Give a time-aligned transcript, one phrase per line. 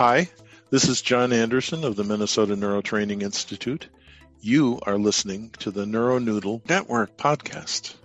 [0.00, 0.30] Hi,
[0.70, 3.90] this is John Anderson of the Minnesota Neurotraining Institute.
[4.40, 7.96] You are listening to the NeuroNoodle Network podcast.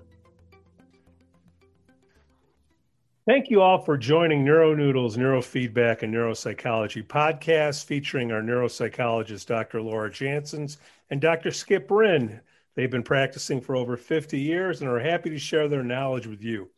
[3.26, 9.82] Thank you all for joining NeuroNoodle's Neurofeedback and Neuropsychology podcast featuring our neuropsychologist, Dr.
[9.82, 10.75] Laura Jansons
[11.09, 11.52] and Dr.
[11.52, 12.41] Skip Rinn.
[12.75, 16.43] They've been practicing for over 50 years and are happy to share their knowledge with
[16.43, 16.70] you.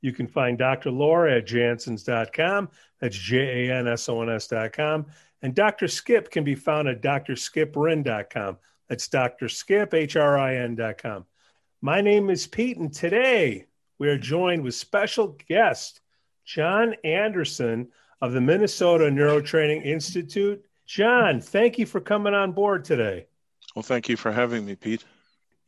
[0.00, 0.90] You can find Dr.
[0.90, 2.68] Laura at jansons.com.
[3.00, 5.06] That's J A N S O N S.com.
[5.42, 5.88] And Dr.
[5.88, 8.58] Skip can be found at drskiprin.com.
[8.88, 9.48] That's Dr.
[9.48, 11.24] Skip, H R I N.com.
[11.80, 13.66] My name is Pete, and today
[13.98, 16.00] we are joined with special guest
[16.44, 17.88] John Anderson
[18.20, 20.64] of the Minnesota Neurotraining Institute.
[20.86, 23.26] John, thank you for coming on board today.
[23.74, 25.04] Well, thank you for having me, Pete.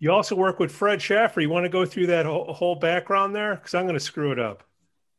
[0.03, 1.41] You also work with Fred Shaffer.
[1.41, 3.55] You want to go through that whole, background there?
[3.55, 4.65] Because I'm going to screw it up.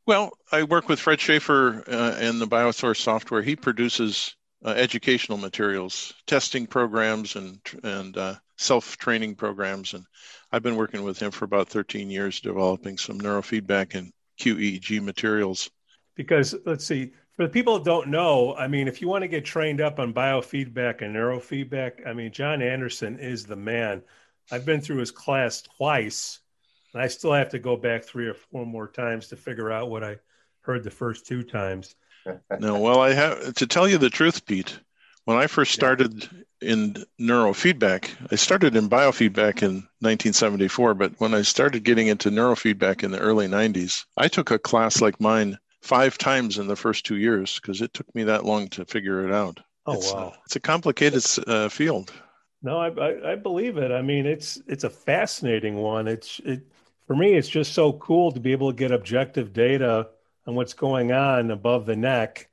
[0.06, 3.42] Well, I work with Fred Shaffer uh, in the BioSource software.
[3.42, 9.94] He produces uh, educational materials, testing programs, and and uh, self training programs.
[9.94, 10.04] And
[10.52, 15.72] I've been working with him for about 13 years, developing some neurofeedback and QEEG materials.
[16.16, 19.30] Because let's see, for the people that don't know, I mean, if you want to
[19.30, 24.04] get trained up on biofeedback and neurofeedback, I mean, John Anderson is the man.
[24.52, 26.40] I've been through his class twice,
[26.94, 29.90] and I still have to go back three or four more times to figure out
[29.90, 30.18] what I
[30.62, 31.96] heard the first two times.
[32.60, 34.80] no, well, I have to tell you the truth, Pete.
[35.26, 36.30] When I first started
[36.62, 43.04] in neurofeedback, I started in biofeedback in 1974, but when I started getting into neurofeedback
[43.04, 47.06] in the early 90s, I took a class like mine five times in the first
[47.06, 49.60] two years because it took me that long to figure it out.
[49.86, 50.34] Oh, it's, wow.
[50.46, 52.12] It's a complicated uh, field.
[52.64, 53.92] No, I, I, I believe it.
[53.92, 56.08] I mean, it's it's a fascinating one.
[56.08, 56.66] It's it
[57.06, 57.34] for me.
[57.34, 60.10] It's just so cool to be able to get objective data
[60.48, 62.50] on what's going on above the neck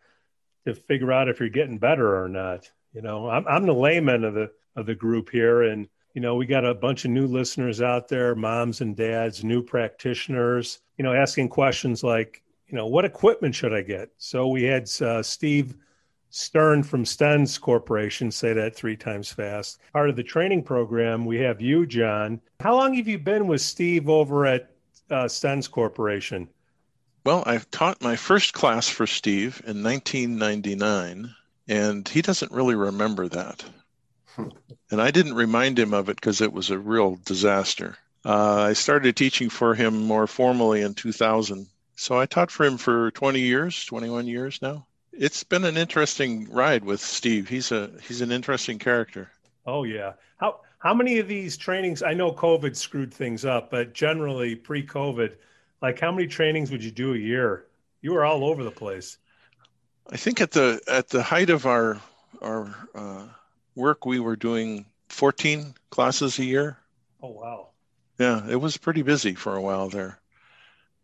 [0.66, 2.70] to figure out if you're getting better or not.
[2.92, 6.34] You know, I'm I'm the layman of the of the group here, and you know,
[6.34, 10.80] we got a bunch of new listeners out there, moms and dads, new practitioners.
[10.98, 14.10] You know, asking questions like, you know, what equipment should I get?
[14.18, 15.76] So we had uh, Steve
[16.30, 18.30] Stern from Stens Corporation.
[18.30, 19.80] Say that three times fast.
[19.92, 22.40] Part of the training program, we have you, John.
[22.60, 24.70] How long have you been with Steve over at
[25.10, 26.48] uh, Stens Corporation?
[27.26, 31.34] Well, I've taught my first class for Steve in 1999,
[31.68, 33.64] and he doesn't really remember that.
[34.38, 37.96] and I didn't remind him of it because it was a real disaster.
[38.24, 41.66] Uh, I started teaching for him more formally in 2000.
[41.96, 44.86] So I taught for him for 20 years, 21 years now
[45.20, 47.46] it's been an interesting ride with Steve.
[47.46, 49.30] He's a he's an interesting character.
[49.66, 50.14] Oh yeah.
[50.38, 52.02] How how many of these trainings?
[52.02, 55.34] I know COVID screwed things up, but generally pre-COVID,
[55.82, 57.66] like how many trainings would you do a year?
[58.00, 59.18] You were all over the place.
[60.10, 62.00] I think at the at the height of our
[62.40, 63.26] our uh,
[63.74, 66.78] work, we were doing 14 classes a year.
[67.22, 67.68] Oh wow.
[68.18, 70.18] Yeah, it was pretty busy for a while there.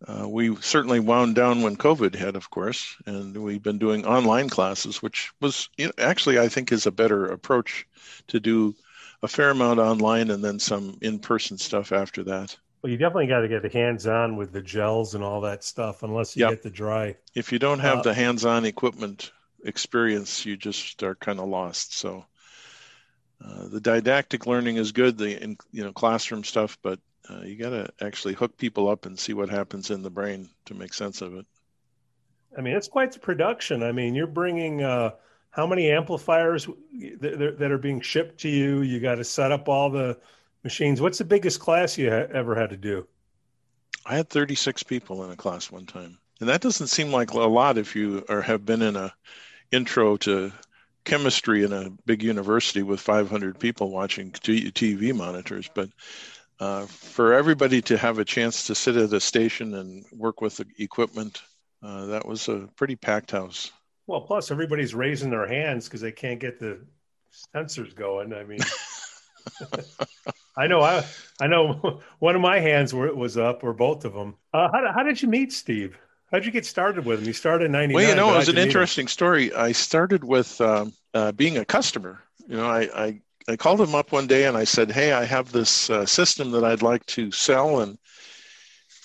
[0.06, 4.50] Uh, we certainly wound down when COVID hit, of course, and we've been doing online
[4.50, 7.86] classes, which was you know, actually, I think, is a better approach
[8.28, 8.74] to do
[9.22, 12.56] a fair amount online and then some in person stuff after that.
[12.82, 15.64] Well, you definitely got to get the hands on with the gels and all that
[15.64, 16.50] stuff, unless you yep.
[16.50, 17.16] get the dry.
[17.34, 19.32] If you don't have uh, the hands on equipment
[19.64, 21.96] experience, you just are kind of lost.
[21.96, 22.26] So,
[23.44, 27.00] uh, the didactic learning is good, the you know classroom stuff, but
[27.30, 30.48] uh, you got to actually hook people up and see what happens in the brain
[30.66, 31.46] to make sense of it.
[32.56, 33.82] I mean, it's quite the production.
[33.82, 35.10] I mean, you're bringing uh,
[35.50, 36.66] how many amplifiers
[37.20, 38.82] that, that are being shipped to you?
[38.82, 40.18] You got to set up all the
[40.64, 41.00] machines.
[41.00, 43.06] What's the biggest class you ha- ever had to do?
[44.04, 47.38] I had 36 people in a class one time, and that doesn't seem like a
[47.38, 49.12] lot if you are have been in a
[49.72, 50.52] intro to
[51.04, 55.88] chemistry in a big university with 500 people watching TV monitors, but
[56.60, 60.56] uh, for everybody to have a chance to sit at a station and work with
[60.56, 61.42] the equipment,
[61.82, 63.72] uh, that was a pretty packed house.
[64.06, 66.80] Well, plus everybody's raising their hands because they can't get the
[67.54, 68.32] sensors going.
[68.32, 68.60] I mean,
[70.56, 71.04] I know I
[71.40, 74.36] I know one of my hands were, was up, or both of them.
[74.54, 75.98] Uh, how, how did you meet Steve?
[76.30, 77.26] How did you get started with him?
[77.26, 77.94] You started in '99.
[77.94, 79.52] Well, you know, it was an interesting story.
[79.52, 82.20] I started with um, uh, being a customer.
[82.48, 85.24] You know, I, I I called him up one day and I said, "Hey, I
[85.24, 87.98] have this uh, system that I'd like to sell," and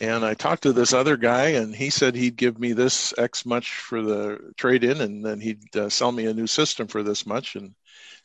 [0.01, 3.45] and I talked to this other guy, and he said he'd give me this X
[3.45, 7.03] much for the trade in, and then he'd uh, sell me a new system for
[7.03, 7.55] this much.
[7.55, 7.75] And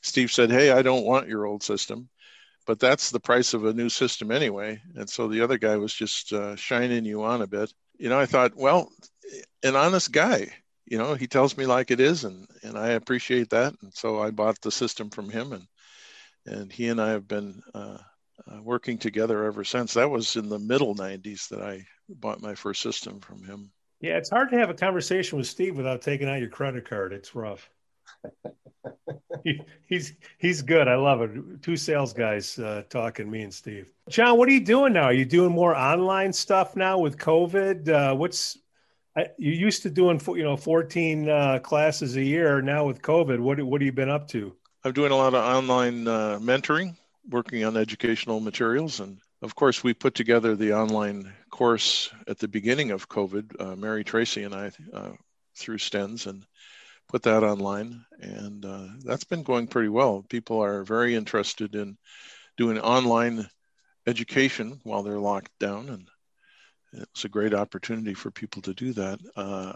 [0.03, 2.09] Steve said, "Hey, I don't want your old system,
[2.67, 5.93] but that's the price of a new system anyway." And so the other guy was
[5.95, 7.73] just uh, shining you on a bit.
[7.99, 8.91] You know, I thought, well,
[9.63, 10.53] an honest guy.
[10.87, 13.75] you know, he tells me like it is, and and I appreciate that.
[13.83, 15.67] And so I bought the system from him, and
[16.47, 17.99] and he and I have been uh,
[18.51, 19.95] uh, working together ever since.
[19.95, 23.71] That was in the middle '90s that I bought my first system from him.
[24.01, 27.13] Yeah, it's hard to have a conversation with Steve without taking out your credit card.
[27.13, 27.69] It's rough.
[29.45, 30.89] he, he's he's good.
[30.89, 31.63] I love it.
[31.63, 33.93] Two sales guys uh, talking, me and Steve.
[34.09, 35.05] John, what are you doing now?
[35.05, 37.89] Are you doing more online stuff now with COVID?
[37.89, 38.59] Uh, what's
[39.17, 42.61] I, you used to doing you know 14 uh, classes a year.
[42.61, 44.55] Now with COVID, what what have you been up to?
[44.87, 46.95] I'm doing a lot of online uh, mentoring,
[47.29, 52.47] working on educational materials, and of course, we put together the online course at the
[52.47, 53.61] beginning of COVID.
[53.61, 55.11] Uh, Mary Tracy and I uh,
[55.57, 56.47] through Stens and
[57.09, 60.25] put that online, and uh, that's been going pretty well.
[60.29, 61.99] People are very interested in
[62.57, 63.45] doing online
[64.07, 66.09] education while they're locked down, and
[66.93, 69.19] it's a great opportunity for people to do that.
[69.35, 69.73] Uh,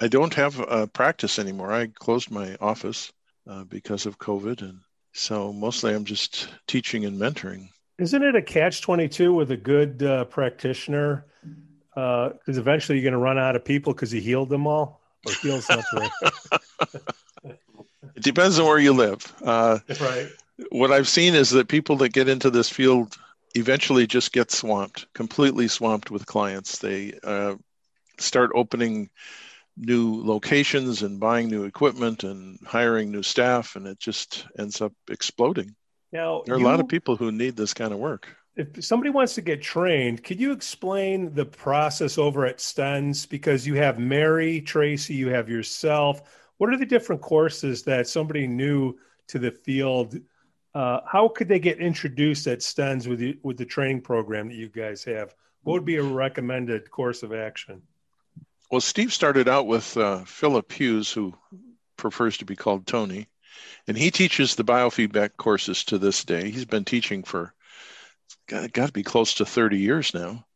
[0.00, 1.72] I don't have a practice anymore.
[1.72, 3.10] I closed my office
[3.46, 4.80] uh, because of COVID, and
[5.12, 7.68] so mostly I'm just teaching and mentoring.
[7.98, 11.26] Isn't it a catch twenty two with a good uh, practitioner?
[11.94, 15.02] Because uh, eventually you're going to run out of people because you healed them all
[15.26, 16.08] or healed something.
[17.44, 19.32] it depends on where you live.
[19.42, 20.28] Uh, right.
[20.70, 23.16] What I've seen is that people that get into this field
[23.54, 26.78] eventually just get swamped, completely swamped with clients.
[26.78, 27.56] They uh,
[28.18, 29.10] start opening
[29.76, 34.92] new locations and buying new equipment and hiring new staff, and it just ends up
[35.10, 35.74] exploding.
[36.12, 38.28] Now, there are you, a lot of people who need this kind of work.
[38.54, 43.26] If somebody wants to get trained, could you explain the process over at Stens?
[43.26, 46.22] Because you have Mary Tracy, you have yourself.
[46.58, 48.98] What are the different courses that somebody new
[49.28, 50.18] to the field
[50.74, 54.54] uh, how could they get introduced at Stens with the, with the training program that
[54.54, 55.34] you guys have?
[55.62, 57.82] What would be a recommended course of action?
[58.72, 61.34] Well, Steve started out with uh, Philip Hughes, who
[61.96, 63.28] prefers to be called Tony,
[63.86, 66.50] and he teaches the biofeedback courses to this day.
[66.50, 67.54] He's been teaching for
[68.48, 70.46] got, got to be close to 30 years now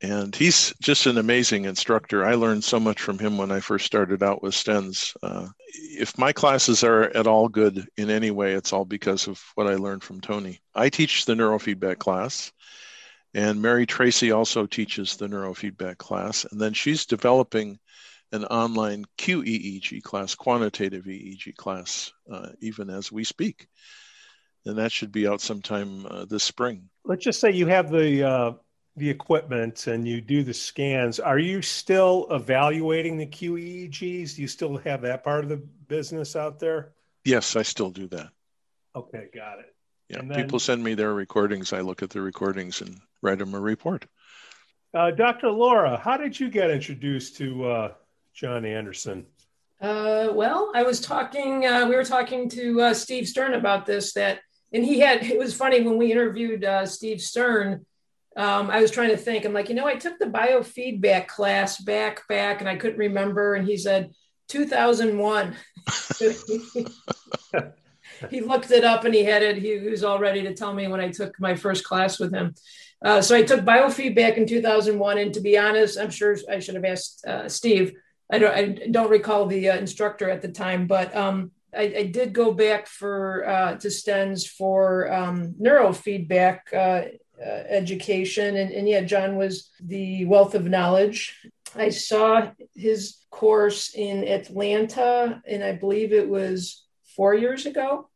[0.00, 2.24] and he's just an amazing instructor.
[2.24, 5.16] I learned so much from him when I first started out with Stens.
[5.22, 9.42] Uh, if my classes are at all good in any way, it's all because of
[9.56, 10.60] what I learned from Tony.
[10.74, 12.52] I teach the neurofeedback class,
[13.38, 17.78] and Mary Tracy also teaches the neurofeedback class, and then she's developing
[18.32, 23.68] an online QEEG class, quantitative EEG class, uh, even as we speak.
[24.66, 26.90] And that should be out sometime uh, this spring.
[27.04, 28.52] Let's just say you have the uh,
[28.96, 34.34] the equipment and you do the scans, are you still evaluating the QEEGs?
[34.34, 36.92] Do you still have that part of the business out there?
[37.24, 38.30] Yes, I still do that.
[38.96, 39.76] Okay, got it.
[40.08, 41.72] Yeah, then, people send me their recordings.
[41.72, 44.06] I look at the recordings and write them a report.
[44.94, 45.50] Uh, Dr.
[45.50, 47.92] Laura, how did you get introduced to uh,
[48.34, 49.26] John Anderson?
[49.80, 54.14] Uh, well, I was talking, uh, we were talking to uh, Steve Stern about this,
[54.14, 54.40] that,
[54.72, 57.84] and he had, it was funny when we interviewed uh, Steve Stern,
[58.36, 59.44] um, I was trying to think.
[59.44, 63.54] I'm like, you know, I took the biofeedback class back, back, and I couldn't remember.
[63.54, 64.12] And he said
[64.48, 65.56] 2001.
[68.30, 69.56] he looked it up and he had it.
[69.56, 72.32] He, he, was all ready to tell me when I took my first class with
[72.32, 72.54] him.
[73.02, 75.18] Uh, so I took biofeedback in 2001.
[75.18, 77.94] And to be honest, I'm sure I should have asked uh, Steve.
[78.30, 82.04] I don't, I don't recall the uh, instructor at the time, but um, I, I,
[82.04, 87.08] did go back for uh, to Stens for um, neurofeedback uh,
[87.40, 88.56] uh, education.
[88.56, 91.40] And, and yeah, John was the wealth of knowledge.
[91.74, 96.84] I saw his course in Atlanta, and I believe it was
[97.14, 98.07] four years ago.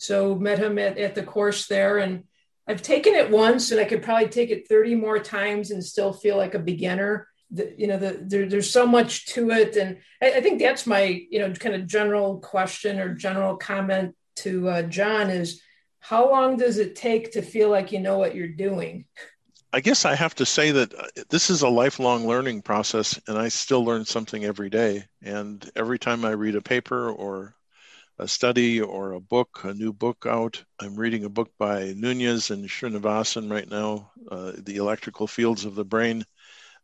[0.00, 1.98] So met him at, at the course there.
[1.98, 2.24] And
[2.66, 6.12] I've taken it once, and I could probably take it 30 more times and still
[6.12, 7.28] feel like a beginner.
[7.50, 9.76] The, you know, the, there, there's so much to it.
[9.76, 14.14] And I, I, think that's my, you know, kind of general question or general comment
[14.36, 15.60] to uh, John is
[15.98, 19.04] how long does it take to feel like you know what you're doing?
[19.72, 23.38] I guess I have to say that uh, this is a lifelong learning process, and
[23.38, 25.04] I still learn something every day.
[25.22, 27.54] And every time I read a paper or
[28.20, 32.50] a study or a book, a new book out, I'm reading a book by Nunez
[32.50, 36.24] and Srinivasan right now, uh, The Electrical Fields of the Brain,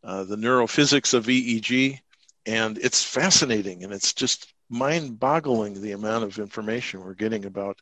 [0.02, 1.98] uh, The Neurophysics of EEG.
[2.46, 7.78] And it's fascinating and it's just mind boggling the amount of information we're getting about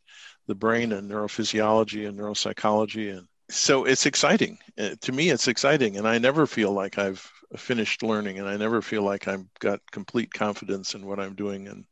[0.46, 3.16] the brain and neurophysiology and neuropsychology.
[3.16, 4.58] And so it's exciting.
[4.76, 5.96] Uh, to me it's exciting.
[5.96, 9.80] And i never feel like i've finished learning and i never feel like i've got
[9.92, 11.68] complete confidence in what i'm doing.
[11.68, 11.84] And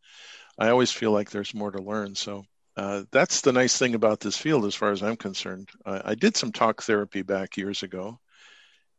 [0.59, 2.45] i always feel like there's more to learn so
[2.75, 6.15] uh, that's the nice thing about this field as far as i'm concerned I, I
[6.15, 8.19] did some talk therapy back years ago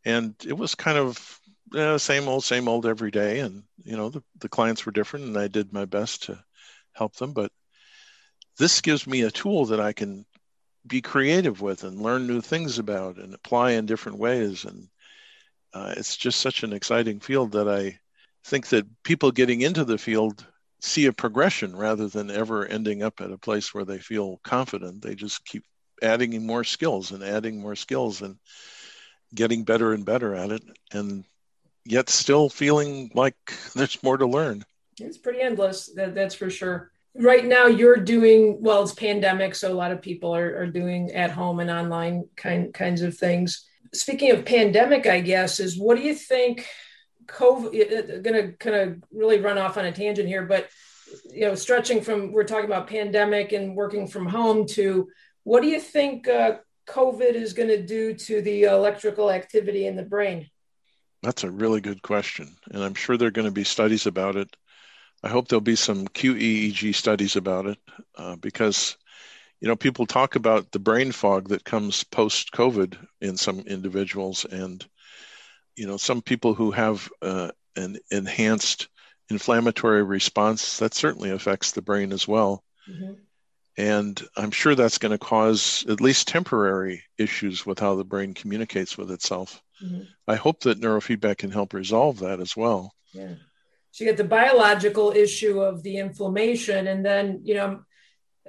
[0.05, 1.39] and it was kind of
[1.75, 3.39] uh, same old, same old every day.
[3.39, 6.43] And, you know, the, the clients were different and I did my best to
[6.93, 7.33] help them.
[7.33, 7.51] But
[8.57, 10.25] this gives me a tool that I can
[10.85, 14.65] be creative with and learn new things about and apply in different ways.
[14.65, 14.87] And
[15.73, 17.99] uh, it's just such an exciting field that I
[18.43, 20.45] think that people getting into the field
[20.83, 25.01] see a progression rather than ever ending up at a place where they feel confident.
[25.01, 25.63] They just keep
[26.01, 28.37] adding more skills and adding more skills and
[29.33, 30.63] getting better and better at it.
[30.91, 31.23] And
[31.85, 33.35] yet still feeling like
[33.75, 34.65] there's more to learn.
[34.99, 36.91] It's pretty endless, that, that's for sure.
[37.15, 38.83] Right now, you're doing well.
[38.83, 42.73] It's pandemic, so a lot of people are, are doing at home and online kind
[42.73, 43.67] kinds of things.
[43.93, 46.67] Speaking of pandemic, I guess is what do you think?
[47.27, 50.69] COVID, going to kind of really run off on a tangent here, but
[51.31, 55.07] you know, stretching from we're talking about pandemic and working from home to
[55.43, 59.95] what do you think uh, COVID is going to do to the electrical activity in
[59.95, 60.49] the brain?
[61.21, 62.55] That's a really good question.
[62.71, 64.55] And I'm sure there are going to be studies about it.
[65.23, 67.77] I hope there'll be some QEEG studies about it
[68.17, 68.97] uh, because,
[69.61, 74.45] you know, people talk about the brain fog that comes post COVID in some individuals.
[74.45, 74.85] And,
[75.75, 78.89] you know, some people who have uh, an enhanced
[79.29, 82.63] inflammatory response, that certainly affects the brain as well.
[82.89, 83.13] Mm-hmm.
[83.75, 88.33] And I'm sure that's going to cause at least temporary issues with how the brain
[88.33, 89.63] communicates with itself.
[89.83, 90.03] Mm-hmm.
[90.27, 92.93] I hope that neurofeedback can help resolve that as well.
[93.13, 93.35] Yeah.
[93.91, 97.83] So you get the biological issue of the inflammation, and then you know,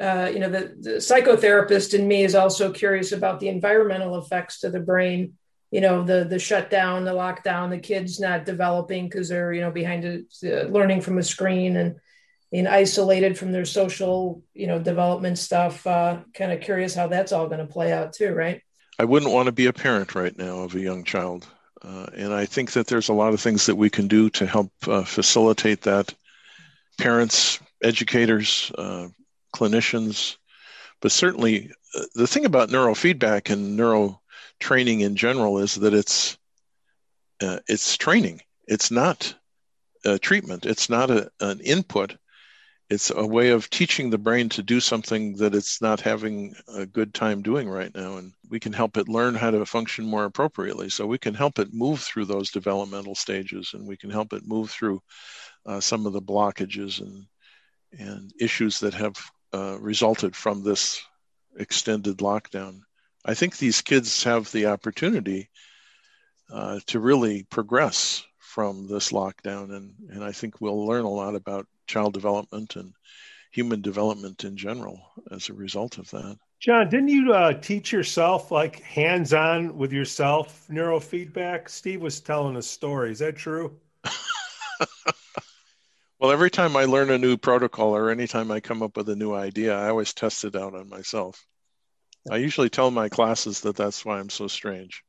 [0.00, 4.60] uh, you know, the, the psychotherapist in me is also curious about the environmental effects
[4.60, 5.34] to the brain.
[5.74, 9.72] You know, the the shutdown, the lockdown, the kids not developing because they're you know
[9.72, 11.96] behind a, uh, learning from a screen and
[12.52, 15.84] being isolated from their social you know development stuff.
[15.84, 18.62] Uh, kind of curious how that's all going to play out too, right?
[19.00, 21.44] I wouldn't want to be a parent right now of a young child.
[21.82, 24.46] Uh, and I think that there's a lot of things that we can do to
[24.46, 26.14] help uh, facilitate that.
[26.98, 29.08] Parents, educators, uh,
[29.52, 30.36] clinicians,
[31.00, 34.20] but certainly uh, the thing about neurofeedback and neuro
[34.64, 36.38] training in general is that it's
[37.42, 38.40] uh, it's training.
[38.66, 39.34] It's not
[40.04, 40.66] a treatment.
[40.66, 42.16] It's not a, an input
[42.90, 46.84] it's a way of teaching the brain to do something that it's not having a
[46.84, 50.24] good time doing right now and we can help it learn how to function more
[50.24, 54.32] appropriately so we can help it move through those developmental stages and we can help
[54.32, 55.00] it move through
[55.66, 57.24] uh, some of the blockages and
[57.98, 59.14] and issues that have
[59.52, 61.00] uh, resulted from this
[61.58, 62.80] extended lockdown
[63.24, 65.48] i think these kids have the opportunity
[66.52, 71.34] uh, to really progress from this lockdown and, and i think we'll learn a lot
[71.34, 72.92] about child development and
[73.54, 75.00] human development in general
[75.30, 76.36] as a result of that.
[76.58, 81.68] John, didn't you uh, teach yourself like hands on with yourself neurofeedback?
[81.68, 83.12] Steve was telling a story.
[83.12, 83.76] Is that true?
[86.18, 89.14] well, every time I learn a new protocol or anytime I come up with a
[89.14, 91.46] new idea, I always test it out on myself.
[92.30, 95.02] I usually tell my classes that that's why I'm so strange.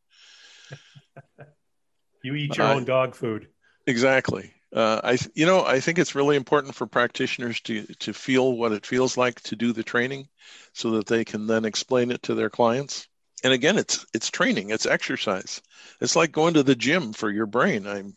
[2.24, 3.48] you eat your uh, own dog food.
[3.88, 4.52] Exactly.
[4.74, 8.74] Uh, I, you know, I think it's really important for practitioners to to feel what
[8.74, 10.28] it feels like to do the training,
[10.74, 13.08] so that they can then explain it to their clients.
[13.44, 15.62] And again, it's it's training, it's exercise.
[16.02, 17.88] It's like going to the gym for your brain.
[17.88, 18.16] I'm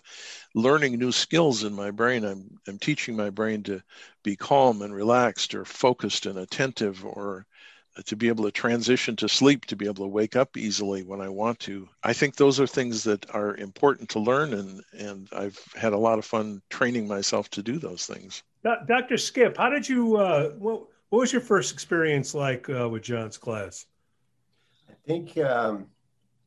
[0.54, 2.24] learning new skills in my brain.
[2.24, 3.82] I'm I'm teaching my brain to
[4.24, 7.46] be calm and relaxed, or focused and attentive, or
[8.04, 11.20] to be able to transition to sleep, to be able to wake up easily when
[11.20, 11.88] I want to.
[12.02, 15.98] I think those are things that are important to learn, and and I've had a
[15.98, 18.42] lot of fun training myself to do those things.
[18.62, 19.16] Dr.
[19.16, 20.16] Skip, how did you?
[20.16, 23.86] Uh, what, what was your first experience like uh, with John's class?
[24.88, 25.86] I think um,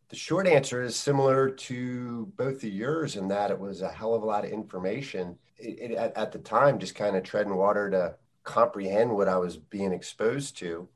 [0.10, 4.14] the short answer is similar to both of yours in that it was a hell
[4.14, 5.38] of a lot of information.
[5.58, 9.38] It, it, at, at the time, just kind of treading water to comprehend what I
[9.38, 10.88] was being exposed to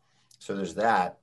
[0.45, 1.17] so there's that.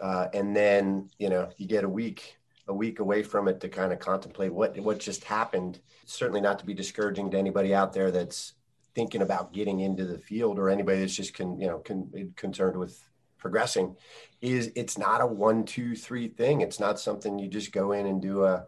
[0.00, 3.68] Uh, and then, you know, you get a week, a week away from it to
[3.68, 5.80] kind of contemplate what, what just happened.
[6.06, 8.52] Certainly not to be discouraging to anybody out there that's
[8.94, 12.76] thinking about getting into the field or anybody that's just can, you know, con- concerned
[12.76, 12.96] with
[13.38, 13.96] progressing
[14.40, 16.60] is it's not a one, two, three thing.
[16.60, 18.66] It's not something you just go in and do a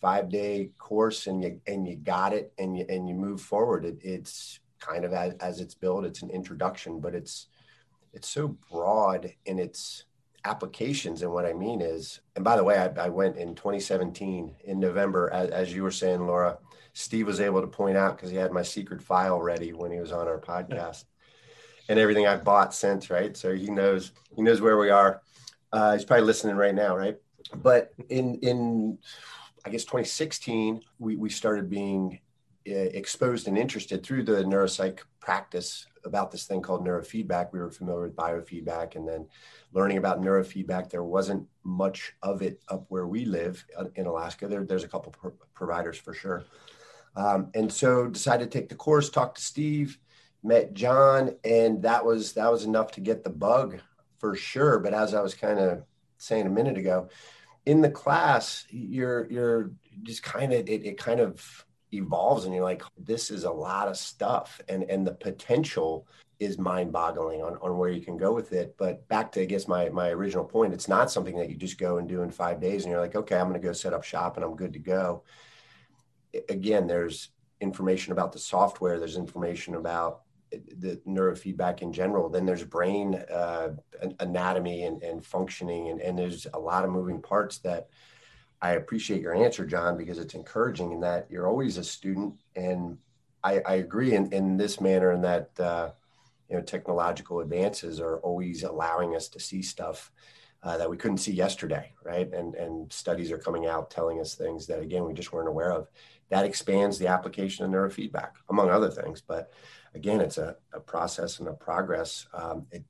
[0.00, 3.84] five day course and you, and you got it and you, and you move forward.
[3.84, 7.48] It, it's kind of as, as it's built, it's an introduction, but it's,
[8.14, 10.04] it's so broad in its
[10.44, 11.22] applications.
[11.22, 14.80] And what I mean is, and by the way, I, I went in 2017 in
[14.80, 16.58] November, as, as, you were saying, Laura.
[16.92, 19.98] Steve was able to point out because he had my secret file ready when he
[19.98, 21.04] was on our podcast,
[21.88, 23.36] and everything I've bought since, right?
[23.36, 25.20] So he knows he knows where we are.
[25.72, 27.16] Uh, he's probably listening right now, right?
[27.56, 28.98] But in in
[29.64, 32.20] I guess 2016, we, we started being
[32.68, 37.48] uh, exposed and interested through the neuropsych practice about this thing called neurofeedback.
[37.50, 39.26] We were familiar with biofeedback and then
[39.72, 40.90] learning about neurofeedback.
[40.90, 43.64] There wasn't much of it up where we live
[43.94, 44.46] in Alaska.
[44.46, 46.44] There, there's a couple pro- providers for sure.
[47.16, 49.98] Um, and so decided to take the course, talked to Steve,
[50.42, 53.80] met John, and that was that was enough to get the bug
[54.18, 54.78] for sure.
[54.78, 55.84] But as I was kind of
[56.18, 57.08] saying a minute ago,
[57.64, 59.70] in the class, you're you're
[60.02, 61.64] just kind of it, it kind of
[61.96, 64.60] evolves and you're like, this is a lot of stuff.
[64.68, 66.06] And and the potential
[66.40, 68.74] is mind-boggling on, on where you can go with it.
[68.76, 71.78] But back to I guess my my original point, it's not something that you just
[71.78, 74.04] go and do in five days and you're like, okay, I'm gonna go set up
[74.04, 75.22] shop and I'm good to go
[76.48, 82.28] again, there's information about the software, there's information about the neurofeedback in general.
[82.28, 83.70] Then there's brain uh,
[84.20, 87.88] anatomy and, and functioning, and, and there's a lot of moving parts that
[88.62, 92.34] I appreciate your answer, John, because it's encouraging in that you're always a student.
[92.56, 92.98] And
[93.42, 95.90] I, I agree in, in this manner, in that uh,
[96.48, 100.10] you know technological advances are always allowing us to see stuff
[100.62, 102.32] uh, that we couldn't see yesterday, right?
[102.32, 105.72] And and studies are coming out telling us things that again we just weren't aware
[105.72, 105.88] of
[106.30, 109.20] that expands the application of neurofeedback, among other things.
[109.20, 109.52] But
[109.94, 112.26] again, it's a, a process and a progress.
[112.32, 112.84] Um, it,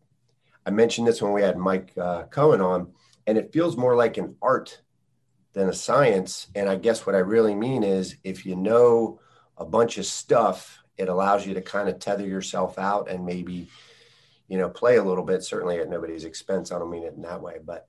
[0.67, 2.93] I mentioned this when we had Mike uh, Cohen on,
[3.27, 4.81] and it feels more like an art
[5.55, 6.49] than a science.
[6.55, 9.21] And I guess what I really mean is if you know
[9.57, 13.69] a bunch of stuff, it allows you to kind of tether yourself out and maybe,
[14.49, 16.71] you know, play a little bit, certainly at nobody's expense.
[16.71, 17.89] I don't mean it in that way, but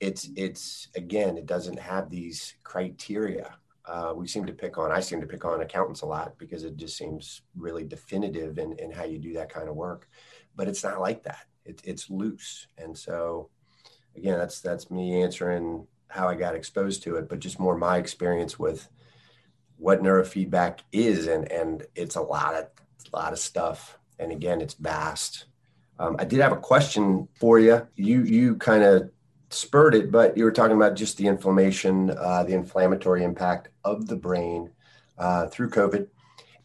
[0.00, 5.00] it's, it's again, it doesn't have these criteria uh, we seem to pick on, I
[5.00, 8.92] seem to pick on accountants a lot because it just seems really definitive in, in
[8.92, 10.08] how you do that kind of work.
[10.54, 11.46] But it's not like that.
[11.64, 12.68] It, it's loose.
[12.78, 13.50] And so,
[14.16, 17.96] again, that's that's me answering how I got exposed to it, but just more my
[17.96, 18.88] experience with
[19.78, 22.66] what neurofeedback is, and and it's a lot of
[23.12, 23.98] a lot of stuff.
[24.18, 25.46] And again, it's vast.
[25.98, 27.86] Um, I did have a question for you.
[27.96, 29.10] You you kind of
[29.50, 34.06] spurred it, but you were talking about just the inflammation, uh, the inflammatory impact of
[34.06, 34.70] the brain
[35.18, 36.08] uh, through COVID.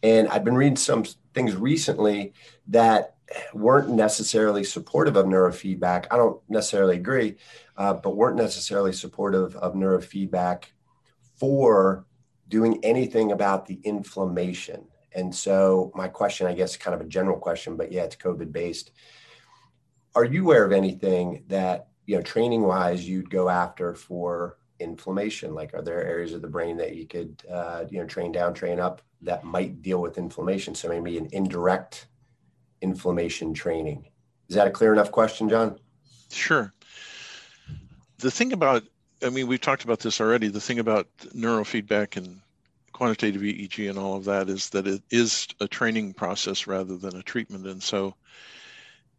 [0.04, 2.34] And I've been reading some things recently
[2.68, 3.17] that
[3.54, 6.08] weren't necessarily supportive of neurofeedback.
[6.12, 7.36] I don't necessarily agree,
[7.76, 10.66] uh, but weren't necessarily supportive of neurofeedback
[11.36, 12.06] for
[12.48, 14.88] doing anything about the inflammation.
[15.14, 18.52] And so, my question, I guess, kind of a general question, but yeah, it's COVID
[18.52, 18.92] based.
[20.16, 25.54] Are you aware of anything that you know, training wise, you'd go after for inflammation?
[25.54, 28.54] Like, are there areas of the brain that you could, uh, you know, train down,
[28.54, 30.74] train up that might deal with inflammation?
[30.74, 32.08] So maybe an indirect
[32.82, 34.06] inflammation training.
[34.50, 35.80] Is that a clear enough question, John?
[36.32, 36.74] Sure.
[38.20, 38.84] The thing about,
[39.24, 40.48] I mean, we've talked about this already.
[40.48, 42.42] The thing about neurofeedback and
[42.94, 47.16] quantitative EEG and all of that is that it is a training process rather than
[47.16, 47.68] a treatment.
[47.68, 48.16] And so,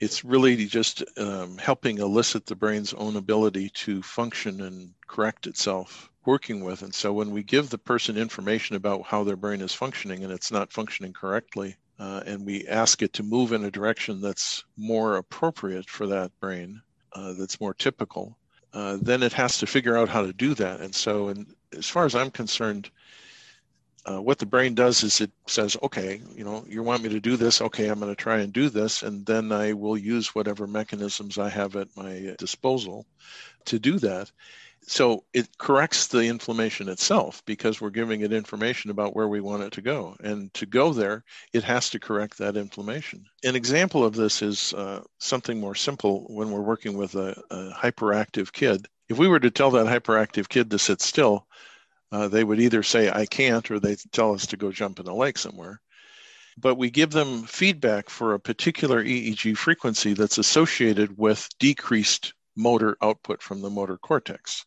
[0.00, 6.10] it's really just um, helping elicit the brain's own ability to function and correct itself
[6.24, 9.72] working with and so when we give the person information about how their brain is
[9.72, 13.70] functioning and it's not functioning correctly uh, and we ask it to move in a
[13.70, 16.80] direction that's more appropriate for that brain
[17.14, 18.36] uh, that's more typical
[18.74, 21.88] uh, then it has to figure out how to do that and so and as
[21.88, 22.90] far as i'm concerned
[24.08, 27.20] uh, what the brain does is it says, okay, you know, you want me to
[27.20, 27.60] do this.
[27.60, 29.02] Okay, I'm going to try and do this.
[29.02, 33.06] And then I will use whatever mechanisms I have at my disposal
[33.66, 34.30] to do that.
[34.90, 39.62] So it corrects the inflammation itself because we're giving it information about where we want
[39.62, 40.16] it to go.
[40.20, 43.26] And to go there, it has to correct that inflammation.
[43.44, 47.70] An example of this is uh, something more simple when we're working with a, a
[47.76, 48.86] hyperactive kid.
[49.10, 51.46] If we were to tell that hyperactive kid to sit still,
[52.10, 55.04] uh, they would either say, I can't, or they tell us to go jump in
[55.04, 55.82] the lake somewhere.
[56.56, 62.96] But we give them feedback for a particular EEG frequency that's associated with decreased motor
[63.02, 64.66] output from the motor cortex.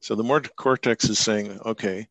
[0.00, 2.06] So the motor cortex is saying, okay,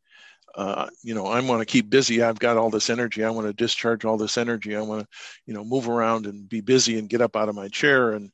[0.55, 2.21] uh, you know, I want to keep busy.
[2.21, 3.23] I've got all this energy.
[3.23, 4.75] I want to discharge all this energy.
[4.75, 5.07] I want to,
[5.45, 8.31] you know, move around and be busy and get up out of my chair and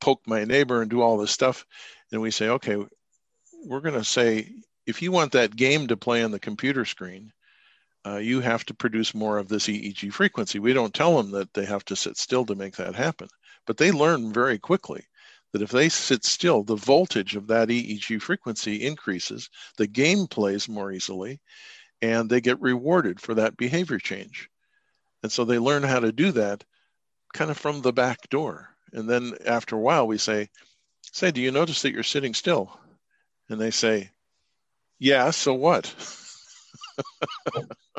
[0.00, 1.64] poke my neighbor and do all this stuff.
[2.12, 2.76] And we say, okay,
[3.64, 4.48] we're going to say
[4.86, 7.32] if you want that game to play on the computer screen,
[8.06, 10.58] uh, you have to produce more of this EEG frequency.
[10.58, 13.28] We don't tell them that they have to sit still to make that happen,
[13.66, 15.06] but they learn very quickly
[15.54, 20.68] that if they sit still, the voltage of that EEG frequency increases, the game plays
[20.68, 21.40] more easily,
[22.02, 24.50] and they get rewarded for that behavior change.
[25.22, 26.64] And so they learn how to do that
[27.34, 28.68] kind of from the back door.
[28.92, 30.50] And then after a while, we say,
[31.12, 32.76] Say, do you notice that you're sitting still?
[33.48, 34.10] And they say,
[34.98, 35.94] Yeah, so what?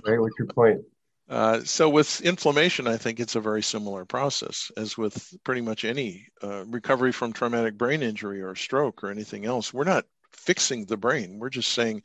[0.06, 0.82] right, what's your point?
[1.28, 5.84] Uh, so with inflammation, I think it's a very similar process as with pretty much
[5.84, 9.74] any uh, recovery from traumatic brain injury or stroke or anything else.
[9.74, 11.40] We're not fixing the brain.
[11.40, 12.04] We're just saying,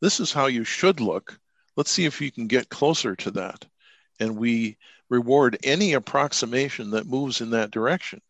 [0.00, 1.38] this is how you should look.
[1.76, 3.66] Let's see if you can get closer to that.
[4.18, 4.78] And we
[5.10, 8.22] reward any approximation that moves in that direction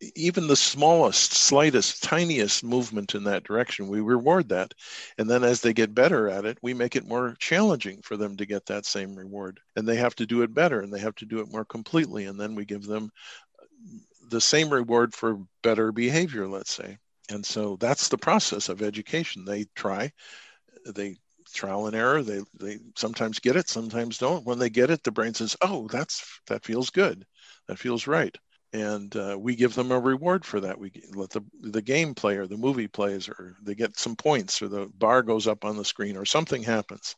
[0.00, 4.74] even the smallest, slightest, tiniest movement in that direction, we reward that.
[5.18, 8.36] And then as they get better at it, we make it more challenging for them
[8.36, 9.60] to get that same reward.
[9.76, 12.26] And they have to do it better and they have to do it more completely.
[12.26, 13.10] And then we give them
[14.28, 16.98] the same reward for better behavior, let's say.
[17.30, 19.44] And so that's the process of education.
[19.44, 20.12] They try,
[20.86, 21.16] they
[21.54, 22.22] trial and error.
[22.22, 24.46] They they sometimes get it, sometimes don't.
[24.46, 27.26] When they get it, the brain says, "Oh, that's that feels good.
[27.68, 28.36] That feels right."
[28.74, 30.78] And uh, we give them a reward for that.
[30.78, 34.60] We let the the game play or the movie plays, or they get some points,
[34.60, 37.14] or the bar goes up on the screen, or something happens,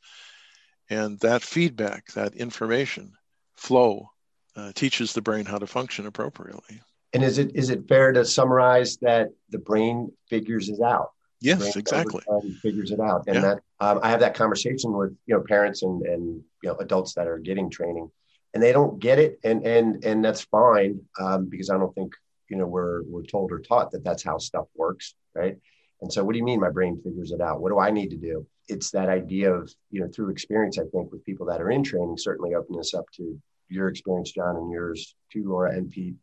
[0.90, 3.12] and that feedback, that information
[3.56, 4.10] flow,
[4.54, 6.82] uh, teaches the brain how to function appropriately.
[7.14, 11.12] And is it is it fair to summarize that the brain figures it out?
[11.40, 12.22] Yes, exactly.
[12.60, 13.40] Figures it out, and yeah.
[13.40, 17.14] that um, I have that conversation with you know parents and and you know adults
[17.14, 18.10] that are getting training
[18.56, 22.14] and they don't get it, and and and that's fine um, because I don't think
[22.48, 25.58] you know we're we're told or taught that that's how stuff works, right?
[26.00, 27.60] And so, what do you mean my brain figures it out?
[27.60, 28.46] What do I need to do?
[28.66, 30.78] It's that idea of you know through experience.
[30.78, 33.38] I think with people that are in training, certainly open this up to
[33.68, 36.14] your experience, John, and yours too, Laura and Pete.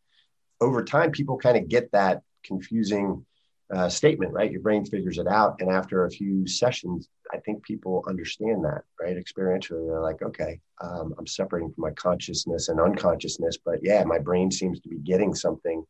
[0.59, 3.27] Over time, people kind of get that confusing
[3.71, 4.51] uh, statement, right?
[4.51, 8.83] Your brain figures it out, and after a few sessions, I think people understand that,
[9.01, 9.17] right?
[9.17, 14.19] Experientially, they're like, okay, um, I'm separating from my consciousness and unconsciousness, but yeah, my
[14.19, 15.83] brain seems to be getting something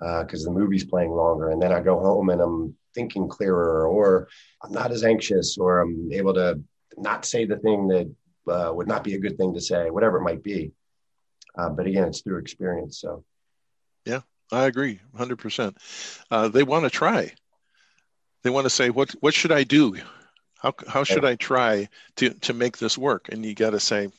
[0.00, 3.86] because uh, the movie's playing longer, and then I go home and I'm thinking clearer,
[3.86, 4.28] or
[4.62, 6.60] I'm not as anxious, or I'm able to
[6.96, 8.12] not say the thing that
[8.50, 10.72] uh, would not be a good thing to say, whatever it might be.
[11.56, 12.98] Uh, but again, it's through experience.
[12.98, 13.24] So,
[14.06, 15.78] yeah, I agree, hundred uh, percent.
[16.52, 17.32] They want to try.
[18.42, 19.96] They want to say, "What what should I do?
[20.62, 24.10] How how should I try to to make this work?" And you got to say,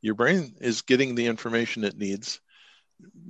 [0.00, 2.40] your brain is getting the information it needs.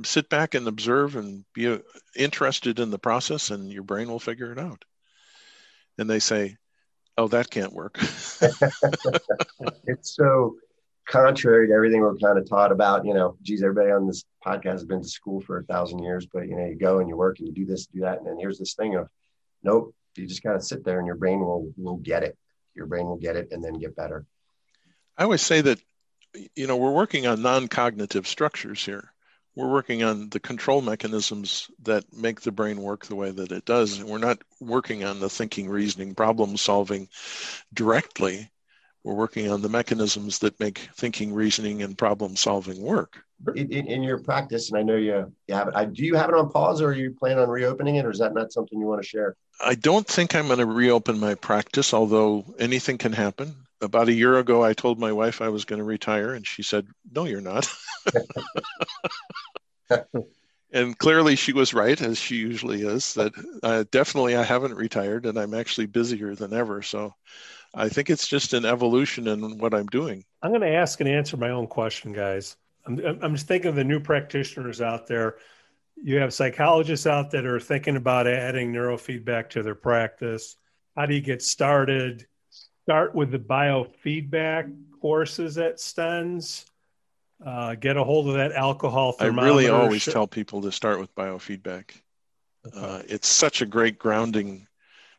[0.04, 1.78] Sit back and observe and be uh,
[2.14, 4.84] interested in the process, and your brain will figure it out.
[5.96, 6.58] And they say,
[7.16, 7.98] "Oh, that can't work."
[9.86, 10.56] it's so
[11.08, 14.72] contrary to everything we're kind of taught about, you know, geez, everybody on this podcast
[14.72, 17.16] has been to school for a thousand years, but you know, you go and you
[17.16, 19.08] work and you do this, do that, and then here's this thing of,
[19.62, 22.36] nope, you just got to sit there and your brain will will get it.
[22.74, 24.26] Your brain will get it and then get better.
[25.16, 25.78] I always say that,
[26.54, 29.12] you know, we're working on non-cognitive structures here.
[29.56, 33.64] We're working on the control mechanisms that make the brain work the way that it
[33.64, 33.98] does.
[33.98, 37.08] And we're not working on the thinking, reasoning, problem solving
[37.74, 38.50] directly
[39.04, 43.22] we're working on the mechanisms that make thinking, reasoning, and problem solving work.
[43.54, 46.14] In, in, in, your practice, and I know you, you have it, I, do you
[46.14, 48.52] have it on pause or are you planning on reopening it or is that not
[48.52, 49.36] something you want to share?
[49.64, 53.54] I don't think I'm going to reopen my practice, although anything can happen.
[53.80, 56.62] About a year ago, I told my wife I was going to retire, and she
[56.62, 57.66] said, No, you're not.
[60.72, 63.32] and clearly she was right as she usually is that
[63.62, 67.14] uh, definitely i haven't retired and i'm actually busier than ever so
[67.74, 70.24] I think it's just an evolution in what I'm doing.
[70.42, 72.56] I'm going to ask and answer my own question, guys.
[72.86, 75.36] I'm, I'm just thinking of the new practitioners out there.
[76.02, 80.56] You have psychologists out that are thinking about adding neurofeedback to their practice.
[80.96, 82.26] How do you get started?
[82.84, 86.64] Start with the biofeedback courses at Stens.
[87.44, 89.42] Uh, get a hold of that alcohol thermometer.
[89.42, 91.92] I really always tell people to start with biofeedback.
[92.66, 92.78] Okay.
[92.78, 94.66] Uh, it's such a great grounding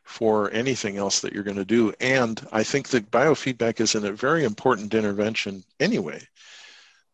[0.04, 1.92] for anything else that you're going to do.
[2.00, 6.20] And I think that biofeedback is in a very important intervention anyway.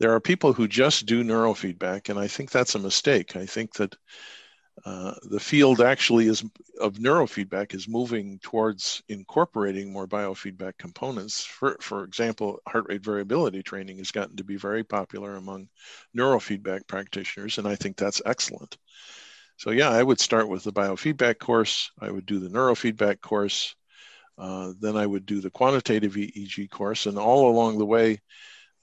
[0.01, 3.37] There are people who just do neurofeedback, and I think that's a mistake.
[3.37, 3.97] I think that
[4.85, 6.45] uh, the field actually is
[6.81, 11.45] of neurofeedback is moving towards incorporating more biofeedback components.
[11.45, 15.69] For, for example, heart rate variability training has gotten to be very popular among
[16.17, 18.77] neurofeedback practitioners, and I think that's excellent.
[19.59, 21.91] So yeah, I would start with the biofeedback course.
[22.01, 23.75] I would do the neurofeedback course.
[24.39, 28.21] Uh, then I would do the quantitative EEG course, and all along the way,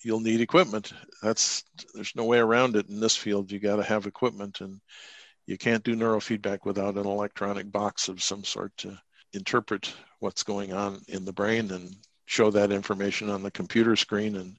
[0.03, 0.91] you'll need equipment.
[1.23, 3.53] That's there's no way around it in this field.
[3.53, 4.81] You got to have equipment, and
[5.47, 8.99] you can't do neurofeedback without an electronic box of some sort to
[9.31, 14.35] interpret what's going on in the brain and show that information on the computer screen.
[14.35, 14.57] And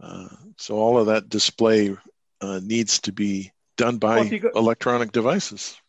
[0.00, 1.94] uh, so all of that display
[2.40, 5.80] uh, needs to be done by well, go, electronic devices.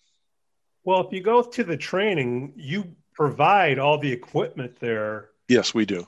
[0.84, 5.30] Well, if you go to the training, you provide all the equipment there.
[5.48, 6.08] Yes, we do.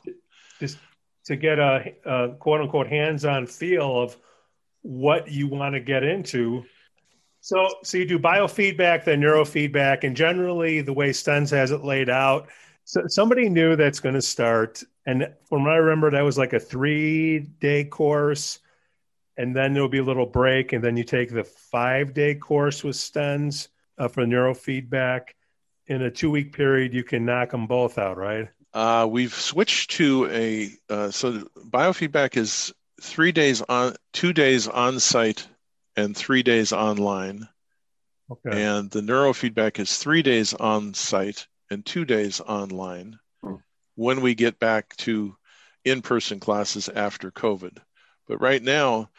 [0.60, 0.78] Just
[1.26, 4.18] to get a, a quote unquote hands on feel of
[4.82, 6.64] what you want to get into.
[7.42, 12.10] So, so you do biofeedback, then neurofeedback, and generally the way Stens has it laid
[12.10, 12.48] out.
[12.86, 16.54] So somebody new that's going to start, and from what I remember, that was like
[16.54, 18.60] a three day course,
[19.38, 22.84] and then there'll be a little break, and then you take the five day course
[22.84, 23.68] with Stens
[23.98, 25.30] uh, for neurofeedback.
[25.88, 28.50] In a two week period, you can knock them both out, right?
[28.74, 35.00] Uh, we've switched to a uh, so biofeedback is three days on, two days on
[35.00, 35.48] site,
[35.96, 37.48] and three days online.
[38.32, 38.64] Okay.
[38.64, 43.20] And the neurofeedback is three days on site and two days online.
[43.44, 43.56] Hmm.
[43.96, 45.36] When we get back to
[45.84, 47.78] in-person classes after COVID,
[48.28, 49.10] but right now,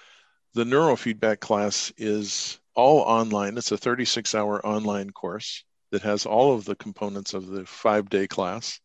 [0.57, 3.57] the neurofeedback class is all online.
[3.57, 8.81] It's a 36-hour online course that has all of the components of the five-day class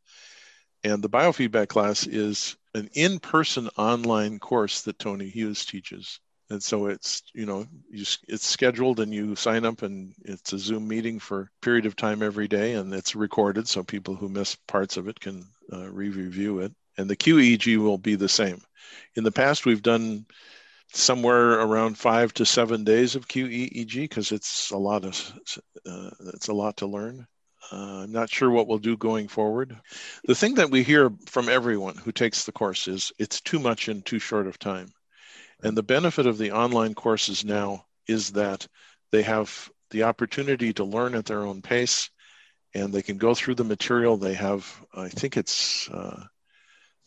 [0.83, 6.19] and the biofeedback class is an in person online course that Tony Hughes teaches.
[6.49, 10.59] And so it's, you know, you, it's scheduled and you sign up and it's a
[10.59, 14.27] Zoom meeting for a period of time every day and it's recorded so people who
[14.27, 16.73] miss parts of it can uh, re-review it.
[16.97, 18.61] And the QEEG will be the same.
[19.15, 20.25] In the past, we've done
[20.93, 25.33] somewhere around five to seven days of QEEG because it's a lot of
[25.85, 27.25] uh, it's a lot to learn.
[27.71, 29.77] Uh, I'm not sure what we'll do going forward.
[30.25, 33.87] The thing that we hear from everyone who takes the course is it's too much
[33.87, 34.91] in too short of time.
[35.63, 38.67] And the benefit of the online courses now is that
[39.11, 42.09] they have the opportunity to learn at their own pace
[42.73, 44.17] and they can go through the material.
[44.17, 46.23] They have, I think it's uh,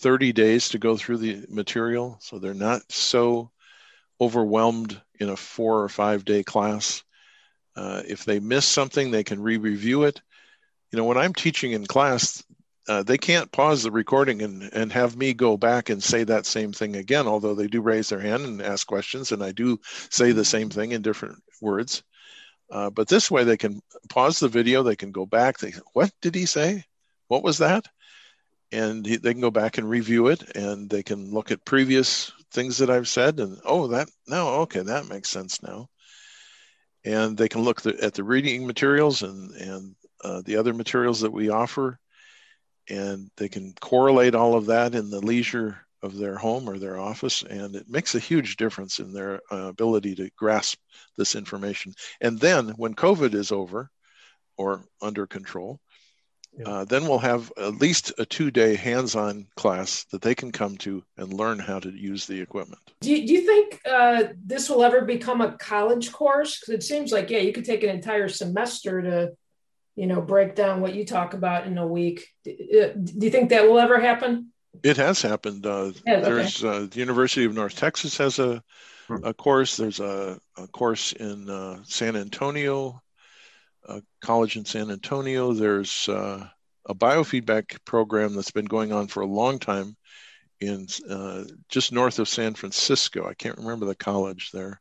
[0.01, 2.19] 30 days to go through the material.
[2.21, 3.51] So they're not so
[4.21, 7.03] overwhelmed in a four or five day class.
[7.77, 10.21] Uh, if they miss something, they can re review it
[10.95, 12.45] you know, when I'm teaching in class,
[12.87, 16.47] uh, they can't pause the recording and, and have me go back and say that
[16.47, 19.81] same thing again, although they do raise their hand and ask questions, and I do
[20.11, 22.05] say the same thing in different words.
[22.71, 25.59] Uh, but this way, they can pause the video, they can go back.
[25.59, 26.85] They, what did he say?
[27.27, 27.89] What was that?
[28.71, 32.31] And he, they can go back and review it, and they can look at previous
[32.55, 35.89] things that I've said, and oh, that now okay, that makes sense now.
[37.05, 41.21] And they can look the, at the reading materials and and uh, the other materials
[41.21, 41.99] that we offer,
[42.89, 46.99] and they can correlate all of that in the leisure of their home or their
[46.99, 50.79] office, and it makes a huge difference in their uh, ability to grasp
[51.17, 51.95] this information.
[52.21, 53.91] And then when COVID is over
[54.57, 55.81] or under control,
[56.59, 56.69] yeah.
[56.69, 60.53] Uh, then we'll have at least a two day hands on class that they can
[60.53, 62.81] come to and learn how to use the equipment.
[63.01, 66.61] Do you, do you think uh, this will ever become a college course?
[66.61, 69.33] Because it seems like, yeah, you could take an entire semester to
[69.97, 72.29] you know, break down what you talk about in a week.
[72.45, 74.51] Do, uh, do you think that will ever happen?
[74.83, 75.65] It has happened.
[75.65, 78.63] Uh, there's uh, the University of North Texas has a,
[79.07, 79.25] hmm.
[79.25, 79.77] a course.
[79.77, 83.04] There's a, a course in uh, San Antonio, a
[84.21, 85.53] college in San Antonio.
[85.53, 86.47] There's uh,
[86.87, 89.97] a biofeedback program that's been going on for a long time
[90.61, 93.27] in uh, just north of San Francisco.
[93.27, 94.81] I can't remember the college there.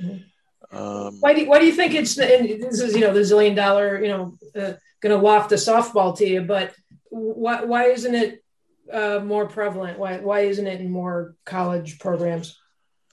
[0.00, 0.76] Mm-hmm.
[0.76, 4.02] Um, why do Why do you think it's this is you know the zillion dollar
[4.02, 6.74] you know uh, going to waft a softball to you, but
[7.10, 8.44] why why isn't it
[8.92, 9.98] uh, more prevalent?
[9.98, 12.58] Why why isn't it in more college programs?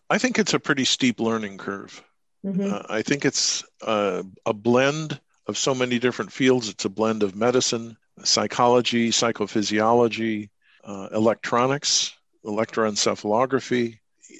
[0.09, 2.03] I think it's a pretty steep learning curve.
[2.45, 2.73] Mm-hmm.
[2.73, 4.23] Uh, I think it's a
[4.53, 5.19] blend
[5.51, 6.69] of so many different fields.
[6.69, 10.49] It's a blend of medicine, psychology, psychophysiology,
[10.83, 13.99] uh, electronics, electroencephalography.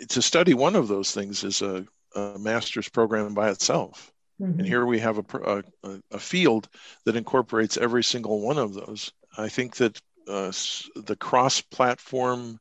[0.10, 4.12] To study one of those things is a a master's program by itself.
[4.42, 4.60] Mm-hmm.
[4.60, 6.68] And here we have a, a, a, field
[7.06, 9.14] that incorporates every single one of those.
[9.38, 10.52] I think that uh,
[10.96, 12.60] the cross platform,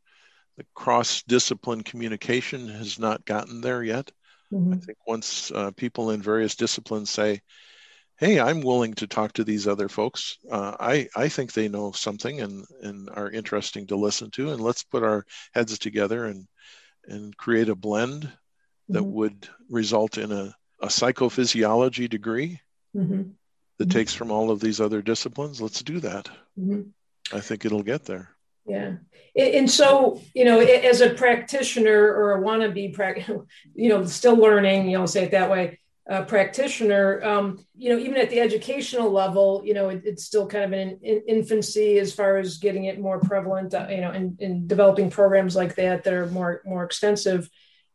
[0.56, 4.12] the cross discipline communication has not gotten there yet.
[4.52, 4.74] Mm-hmm.
[4.74, 7.40] I think once uh, people in various disciplines say,
[8.20, 10.36] hey, I'm willing to talk to these other folks.
[10.48, 14.52] Uh, I, I think they know something and, and are interesting to listen to.
[14.52, 16.46] And let's put our heads together and,
[17.06, 18.30] and create a blend
[18.90, 19.12] that mm-hmm.
[19.12, 22.60] would result in a, a psychophysiology degree
[22.94, 23.22] mm-hmm.
[23.78, 23.98] that mm-hmm.
[23.98, 25.62] takes from all of these other disciplines.
[25.62, 26.28] Let's do that.
[26.58, 26.82] Mm-hmm.
[27.34, 28.28] I think it'll get there.
[28.66, 28.96] Yeah.
[29.34, 34.98] And so, you know, as a practitioner or a wannabe, you know, still learning, you
[34.98, 35.80] know, say it that way,
[36.10, 40.44] uh, practitioner, um, you know, even at the educational level, you know, it, it's still
[40.44, 44.10] kind of in, in, infancy as far as getting it more prevalent, uh, you know,
[44.10, 47.48] in developing programs like that that are more more extensive.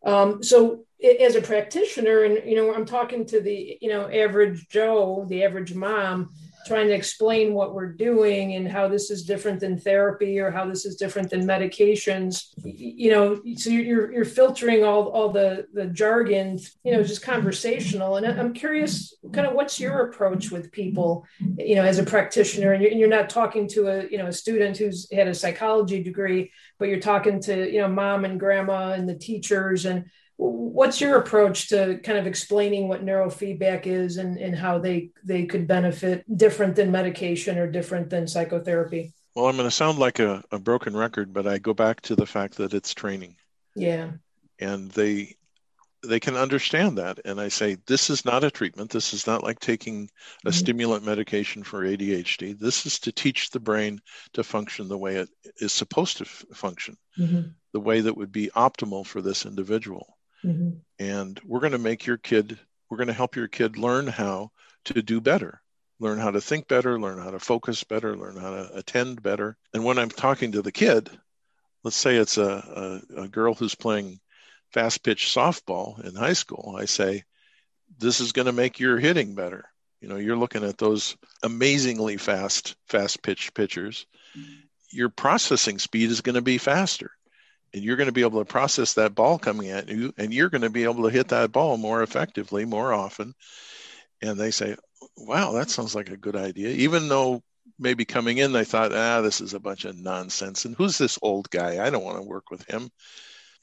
[0.05, 0.85] Um, so
[1.21, 5.43] as a practitioner, and you know, I'm talking to the you know average Joe, the
[5.43, 6.29] average mom.
[6.65, 10.65] Trying to explain what we're doing and how this is different than therapy or how
[10.65, 12.53] this is different than medications.
[12.63, 18.17] You know so you're you're filtering all all the the jargon you know just conversational.
[18.17, 21.25] And i'm curious kind of what's your approach with people
[21.57, 22.73] you know as a practitioner?
[22.73, 26.51] And you're, not talking to a you know a student who's had a psychology degree
[26.79, 30.05] but you're talking to you know mom and grandma and the teachers and
[30.37, 35.45] what's your approach to kind of explaining what neurofeedback is and, and how they they
[35.45, 39.13] could benefit different than medication or different than psychotherapy?
[39.35, 42.15] Well i'm going to sound like a, a broken record but i go back to
[42.15, 43.35] the fact that it's training.
[43.75, 44.11] Yeah.
[44.59, 45.35] And they
[46.03, 47.19] they can understand that.
[47.23, 48.89] And i say this is not a treatment.
[48.91, 50.09] This is not like taking
[50.43, 50.51] a mm-hmm.
[50.51, 54.01] stimulant medication for adhd this is to teach the brain
[54.33, 56.97] to function the way it is supposed to f- function.
[57.17, 57.47] Mm-hmm.
[57.71, 60.14] the way that would be optimal for this individual
[60.45, 60.69] Mm-hmm.
[60.99, 62.57] And we're going to make your kid,
[62.89, 64.51] we're going to help your kid learn how
[64.85, 65.61] to do better,
[65.99, 69.57] learn how to think better, learn how to focus better, learn how to attend better.
[69.73, 71.09] And when I'm talking to the kid,
[71.83, 74.19] let's say it's a, a, a girl who's playing
[74.71, 77.23] fast pitch softball in high school, I say,
[77.97, 79.65] this is going to make your hitting better.
[80.01, 84.05] You know, you're looking at those amazingly fast, fast pitch pitchers.
[84.37, 84.53] Mm-hmm.
[84.91, 87.11] Your processing speed is going to be faster
[87.75, 90.49] and you're going to be able to process that ball coming at you and you're
[90.49, 93.35] going to be able to hit that ball more effectively more often.
[94.21, 94.77] And they say
[95.17, 96.69] wow that sounds like a good idea.
[96.69, 97.43] Even though
[97.77, 101.19] maybe coming in they thought ah this is a bunch of nonsense and who's this
[101.21, 101.85] old guy?
[101.85, 102.89] I don't want to work with him.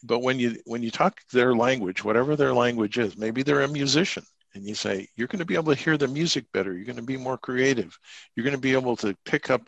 [0.04, 3.68] But when you when you talk their language whatever their language is maybe they're a
[3.68, 6.74] musician and you say you're going to be able to hear the music better.
[6.74, 7.98] You're going to be more creative.
[8.36, 9.62] You're going to be able to pick up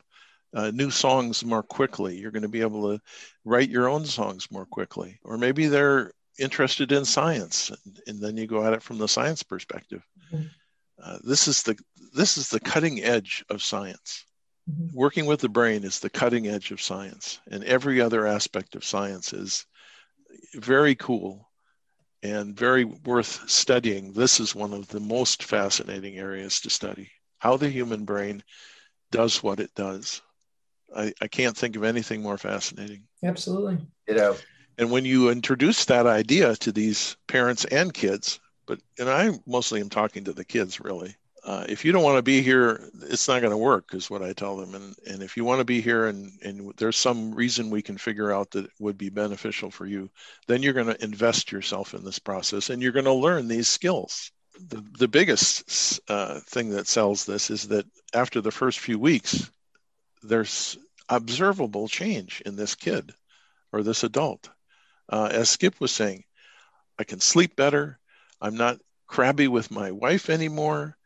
[0.55, 2.17] uh, new songs more quickly.
[2.17, 3.03] You're going to be able to
[3.45, 5.19] write your own songs more quickly.
[5.25, 9.09] Or maybe they're interested in science, and, and then you go at it from the
[9.09, 10.03] science perspective.
[10.33, 10.47] Mm-hmm.
[11.03, 11.77] Uh, this is the
[12.15, 14.25] this is the cutting edge of science.
[14.71, 14.97] Mm-hmm.
[14.97, 18.85] Working with the brain is the cutting edge of science, and every other aspect of
[18.85, 19.67] science is
[20.55, 21.51] very cool
[22.23, 24.13] and very worth studying.
[24.13, 27.11] This is one of the most fascinating areas to study
[27.45, 28.43] how the human brain
[29.11, 30.23] does what it does.
[30.95, 33.05] I, I can't think of anything more fascinating.
[33.23, 33.79] Absolutely.
[34.07, 34.37] You know,
[34.79, 39.81] and when you introduce that idea to these parents and kids, but and I mostly
[39.81, 41.17] am talking to the kids really.
[41.45, 44.23] Uh, if you don't want to be here, it's not going to work, is what
[44.23, 44.75] I tell them.
[44.75, 47.99] And and if you want to be here, and and there's some reason we can
[47.99, 50.11] figure out that would be beneficial for you,
[50.47, 53.69] then you're going to invest yourself in this process, and you're going to learn these
[53.69, 54.33] skills.
[54.69, 59.51] The the biggest uh, thing that sells this is that after the first few weeks,
[60.23, 60.79] there's
[61.09, 63.13] observable change in this kid
[63.73, 64.49] or this adult.
[65.09, 66.25] Uh, as Skip was saying,
[66.99, 67.99] I can sleep better.
[68.41, 70.97] I'm not crabby with my wife anymore.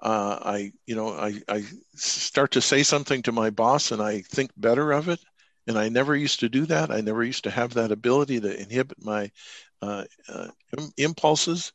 [0.00, 4.20] Uh, I, you know, I, I start to say something to my boss and I
[4.22, 5.20] think better of it.
[5.66, 6.90] And I never used to do that.
[6.90, 9.30] I never used to have that ability to inhibit my
[9.82, 10.48] uh, uh,
[10.96, 11.72] impulses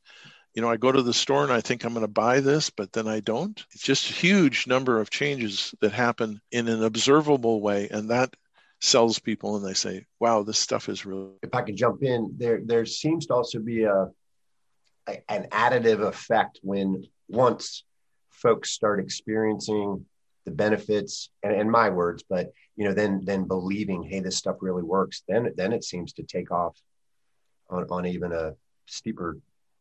[0.54, 2.70] you know, I go to the store and I think I'm going to buy this,
[2.70, 3.64] but then I don't.
[3.72, 7.88] It's just a huge number of changes that happen in an observable way.
[7.90, 8.36] And that
[8.80, 11.32] sells people and they say, wow, this stuff is really.
[11.42, 14.10] If I could jump in, there, there seems to also be a,
[15.08, 17.84] a an additive effect when once
[18.30, 20.06] folks start experiencing
[20.46, 24.58] the benefits and, and my words, but you know, then then believing, hey, this stuff
[24.62, 26.78] really works, then then it seems to take off
[27.70, 28.54] on, on even a
[28.86, 29.38] steeper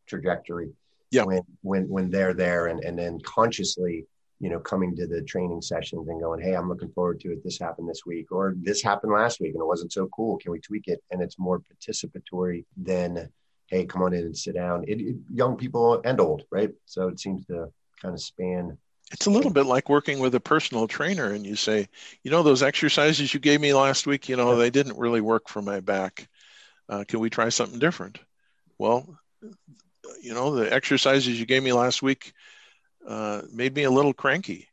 [0.07, 0.71] trajectory
[1.13, 1.23] yeah.
[1.23, 4.05] when when when they're there and and then consciously
[4.39, 7.43] you know coming to the training sessions and going hey i'm looking forward to it.
[7.43, 10.37] This happened this week or this happened last week and it wasn't so cool.
[10.37, 11.01] Can we tweak it?
[11.11, 13.29] And it's more participatory than
[13.67, 14.83] hey come on in and sit down.
[14.87, 16.71] It, it, young people and old right?
[16.85, 18.77] So it seems to kind of span
[19.11, 21.87] it's a little bit like working with a personal trainer and you say
[22.23, 24.27] you know those exercises you gave me last week?
[24.27, 26.27] You know they didn't really work for my back.
[26.89, 28.19] Uh, can we try something different?
[28.79, 29.17] Well
[30.23, 32.33] you know, the exercises you gave me last week
[33.05, 34.69] uh, made me a little cranky,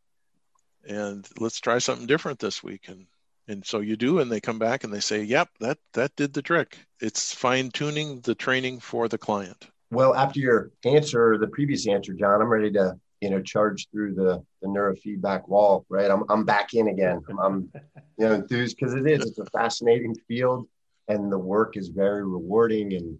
[0.89, 2.89] and let's try something different this week.
[2.89, 3.07] And
[3.49, 6.33] and so you do, and they come back and they say, "Yep, that that did
[6.33, 9.67] the trick." It's fine tuning the training for the client.
[9.91, 14.15] Well, after your answer, the previous answer, John, I'm ready to you know charge through
[14.15, 15.85] the the neurofeedback wall.
[15.89, 17.21] Right, I'm I'm back in again.
[17.29, 17.73] I'm, I'm
[18.17, 19.27] you know enthused because it is.
[19.27, 20.69] It's a fascinating field,
[21.09, 23.19] and the work is very rewarding and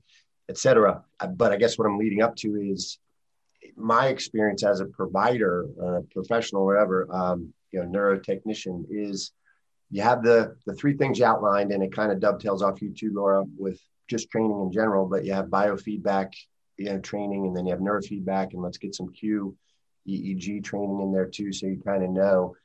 [0.51, 1.03] etc.
[1.37, 2.99] But I guess what I'm leading up to is
[3.77, 9.33] my experience as a provider, uh, professional, whatever, um, you know, neurotechnician is
[9.91, 12.93] you have the the three things you outlined, and it kind of dovetails off you
[12.93, 15.07] too, Laura, with just training in general.
[15.07, 16.33] But you have biofeedback,
[16.77, 19.57] you know, training, and then you have neurofeedback, and let's get some cue.
[20.09, 22.57] EEG training in there too, so you kind of know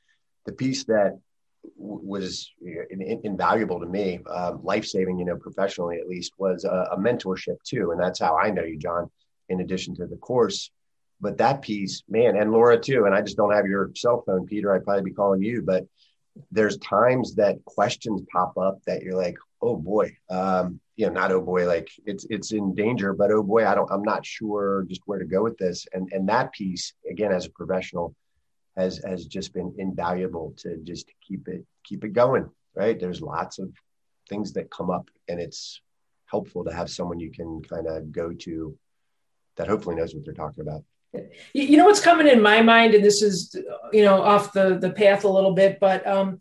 [0.46, 1.20] the piece that
[1.78, 6.98] was invaluable to me, um, life saving, you know, professionally at least, was a, a,
[6.98, 7.92] mentorship too.
[7.92, 9.10] And that's how I know you, John,
[9.50, 10.72] in addition to the course.
[11.22, 13.06] But that piece, man, and Laura too.
[13.06, 14.74] And I just don't have your cell phone, Peter.
[14.74, 15.86] I'd probably be calling you, but
[16.52, 21.32] there's times that questions pop up that you're like, oh boy, um, you know, not
[21.32, 24.86] oh boy, like it's it's in danger, but oh boy, I don't, I'm not sure
[24.88, 25.86] just where to go with this.
[25.94, 28.16] And and that piece, again, as a professional,
[28.76, 33.00] has has just been invaluable to just keep it keep it going right?
[33.00, 33.72] There's lots of
[34.30, 35.82] things that come up and it's
[36.26, 38.78] helpful to have someone you can kind of go to
[39.56, 40.84] that hopefully knows what they're talking about.
[41.54, 43.56] You know what's coming in my mind and this is
[43.94, 46.40] you know off the the path a little bit but um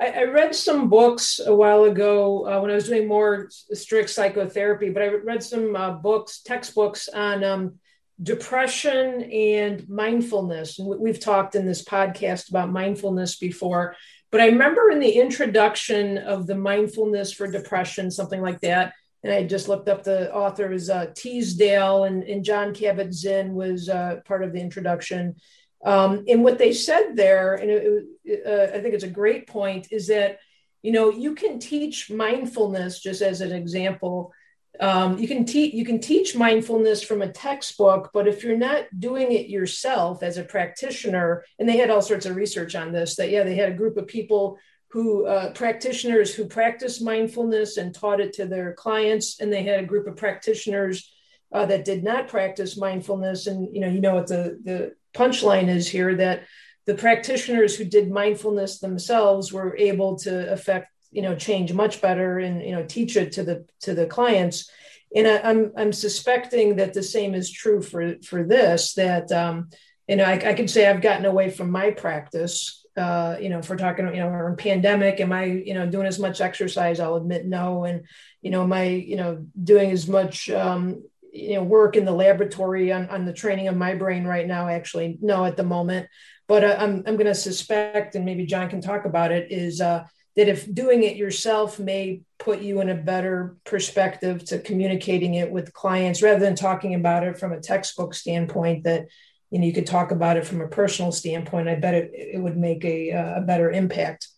[0.00, 4.10] I, I read some books a while ago uh, when I was doing more strict
[4.10, 7.74] psychotherapy, but I read some uh, books, textbooks on um,
[8.22, 10.78] depression and mindfulness.
[10.78, 13.96] And we've talked in this podcast about mindfulness before,
[14.30, 18.92] but I remember in the introduction of the mindfulness for depression, something like that.
[19.22, 24.20] And I just looked up the authors, uh, Teasdale and, and Jon Kabat-Zinn was uh,
[24.26, 25.36] part of the introduction.
[25.84, 29.46] Um, and what they said there, and it, it, uh, I think it's a great
[29.46, 30.38] point, is that
[30.82, 34.32] you know you can teach mindfulness just as an example
[34.80, 38.84] um, you can teach you can teach mindfulness from a textbook but if you're not
[38.98, 43.16] doing it yourself as a practitioner and they had all sorts of research on this
[43.16, 44.58] that yeah they had a group of people
[44.88, 49.80] who uh, practitioners who practiced mindfulness and taught it to their clients and they had
[49.80, 51.10] a group of practitioners
[51.54, 53.46] uh, that did not practice mindfulness.
[53.46, 56.42] And you know you know what the the punchline is here that
[56.86, 62.38] the practitioners who did mindfulness themselves were able to affect you know change much better
[62.38, 64.70] and you know teach it to the to the clients.
[65.16, 69.30] And I, am I'm, I'm suspecting that the same is true for for this that
[69.30, 69.70] um,
[70.08, 73.58] you know I, I could say I've gotten away from my practice uh, you know
[73.58, 77.00] if we're talking you know in pandemic am I you know doing as much exercise?
[77.00, 77.84] I'll admit no.
[77.84, 78.06] And
[78.42, 81.02] you know am I you know doing as much um,
[81.32, 84.68] you know work in the laboratory on, on the training of my brain right now?
[84.68, 86.08] Actually no at the moment.
[86.46, 89.80] But uh, I'm, I'm going to suspect and maybe john can talk about it is
[89.80, 90.04] uh,
[90.36, 95.50] that if doing it yourself may put you in a better perspective to communicating it
[95.50, 99.06] with clients rather than talking about it from a textbook standpoint that
[99.50, 102.40] you know you could talk about it from a personal standpoint i bet it, it
[102.40, 104.28] would make a, a better impact.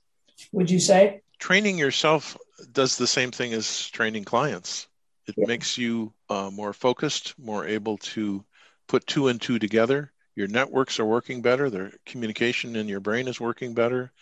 [0.52, 1.22] Would you say?
[1.38, 2.36] Training yourself
[2.72, 4.88] does the same thing as training clients.
[5.26, 5.46] It yeah.
[5.46, 8.44] makes you uh, more focused more able to
[8.86, 10.12] put two and two together.
[10.34, 14.12] Your networks are working better the communication in your brain is working better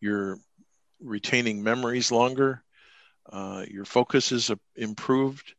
[0.00, 0.38] you're
[1.00, 2.62] retaining memories longer.
[3.30, 5.54] Uh, your focus is improved.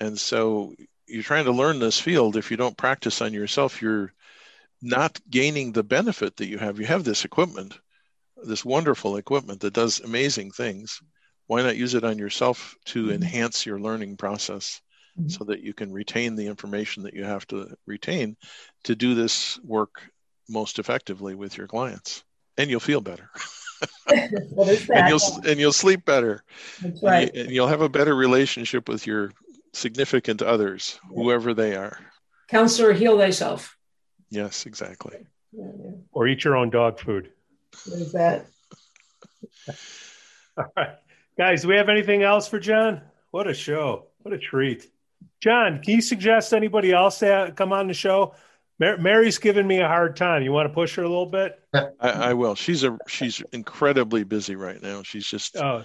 [0.00, 0.74] And so
[1.06, 2.36] you're trying to learn this field.
[2.36, 4.12] If you don't practice on yourself, you're
[4.82, 6.78] not gaining the benefit that you have.
[6.78, 7.78] You have this equipment,
[8.36, 11.00] this wonderful equipment that does amazing things.
[11.46, 13.12] Why not use it on yourself to mm-hmm.
[13.12, 14.80] enhance your learning process
[15.18, 15.28] mm-hmm.
[15.28, 18.36] so that you can retain the information that you have to retain
[18.84, 20.10] to do this work
[20.48, 22.24] most effectively with your clients?
[22.56, 23.30] And you'll feel better.
[24.50, 26.44] well, and you'll and you'll sleep better.
[26.82, 27.34] That's right.
[27.34, 29.32] And, you, will have a better relationship with your
[29.72, 31.22] significant others, yeah.
[31.22, 31.98] whoever they are.
[32.48, 33.76] Counselor, heal thyself.
[34.30, 35.26] Yes, exactly.
[35.52, 35.90] Yeah, yeah.
[36.12, 37.30] Or eat your own dog food.
[37.86, 38.46] There's that.
[40.56, 40.96] All right,
[41.36, 41.62] guys.
[41.62, 43.02] Do we have anything else for John?
[43.30, 44.06] What a show!
[44.22, 44.90] What a treat.
[45.40, 48.34] John, can you suggest anybody else that come on the show?
[48.78, 50.42] Mary's giving me a hard time.
[50.42, 51.58] You want to push her a little bit?
[51.74, 52.54] I, I will.
[52.54, 55.02] She's a she's incredibly busy right now.
[55.02, 55.84] She's just oh.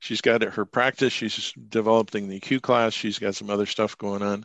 [0.00, 1.12] she's got her practice.
[1.12, 2.92] She's developing the Q class.
[2.92, 4.44] She's got some other stuff going on.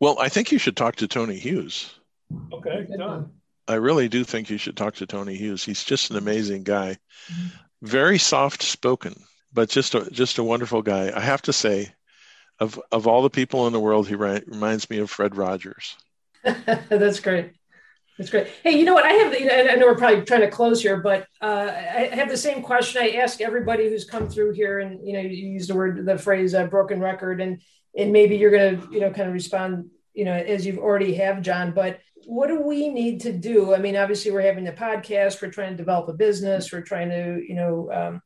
[0.00, 1.98] Well, I think you should talk to Tony Hughes.
[2.52, 3.32] Okay, done.
[3.66, 5.64] I really do think you should talk to Tony Hughes.
[5.64, 6.96] He's just an amazing guy.
[7.82, 9.14] Very soft spoken,
[9.52, 11.12] but just a just a wonderful guy.
[11.14, 11.92] I have to say,
[12.58, 15.96] of of all the people in the world, he reminds me of Fred Rogers.
[16.88, 17.52] That's great.
[18.16, 18.48] That's great.
[18.64, 19.04] Hey, you know what?
[19.04, 19.32] I have,
[19.70, 23.00] I know we're probably trying to close here, but uh, I have the same question
[23.00, 24.80] I ask everybody who's come through here.
[24.80, 27.60] And, you know, you use the word, the phrase uh, broken record, and,
[27.96, 31.14] and maybe you're going to, you know, kind of respond, you know, as you've already
[31.14, 31.72] have, John.
[31.72, 33.72] But what do we need to do?
[33.72, 37.10] I mean, obviously, we're having a podcast, we're trying to develop a business, we're trying
[37.10, 38.22] to, you know, um,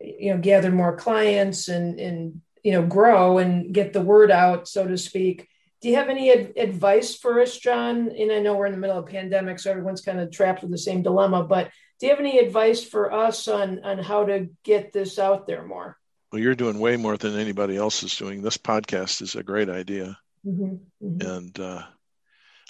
[0.00, 4.68] you know, gather more clients and, and, you know, grow and get the word out,
[4.68, 5.48] so to speak
[5.80, 8.10] do you have any ad- advice for us, John?
[8.10, 10.62] And I know we're in the middle of a pandemic, so everyone's kind of trapped
[10.62, 11.44] with the same dilemma.
[11.44, 15.46] But do you have any advice for us on on how to get this out
[15.46, 15.96] there more?
[16.32, 18.42] Well, you're doing way more than anybody else is doing.
[18.42, 21.26] This podcast is a great idea, mm-hmm, mm-hmm.
[21.26, 21.82] and uh,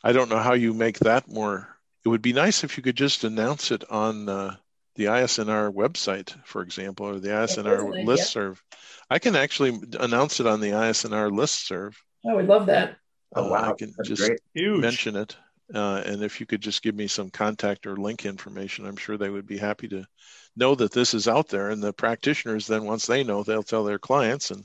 [0.05, 1.69] I don't know how you make that more.
[2.05, 4.57] It would be nice if you could just announce it on uh,
[4.95, 8.63] the ISNR website, for example, or the ISNR list serve.
[9.11, 11.67] I can actually announce it on the ISNR list
[12.27, 12.35] serve.
[12.35, 12.97] Oh, we love that.
[13.35, 13.69] Oh, wow.
[13.69, 15.37] Uh, I can That's just mention it.
[15.75, 19.17] Uh, and if you could just give me some contact or link information, I'm sure
[19.17, 20.05] they would be happy to
[20.57, 21.71] know that this is out there.
[21.71, 24.65] And the practitioners then, once they know, they'll tell their clients, and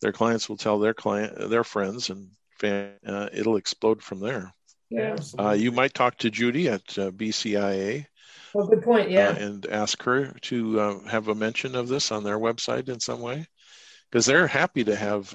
[0.00, 2.28] their clients will tell their client, their friends, and
[2.62, 4.52] uh, it'll explode from there.
[4.88, 5.16] Yeah.
[5.36, 8.06] Uh, you might talk to Judy at uh, BCIA.
[8.54, 9.10] Well, good point.
[9.10, 9.30] Yeah.
[9.30, 13.00] Uh, and ask her to uh, have a mention of this on their website in
[13.00, 13.46] some way,
[14.08, 15.34] because they're happy to have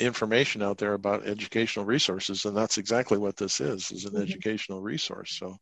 [0.00, 4.22] information out there about educational resources and that's exactly what this is is an mm-hmm.
[4.22, 5.38] educational resource.
[5.38, 5.56] So